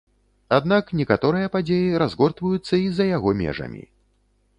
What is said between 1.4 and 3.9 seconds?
падзеі разгортваюцца і за яго межамі.